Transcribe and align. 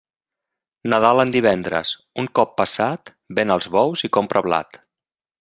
Nadal 0.93 1.21
en 1.23 1.33
divendres, 1.35 1.91
un 2.23 2.29
cop 2.41 2.57
passat, 2.63 3.13
ven 3.41 3.57
els 3.59 3.69
bous 3.77 4.07
i 4.09 4.11
compra 4.19 4.45
blat. 4.49 4.83